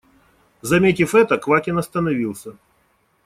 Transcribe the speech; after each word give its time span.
Заметив 0.63 1.13
это, 1.13 1.37
Квакин 1.37 1.77
остановился. 1.77 2.55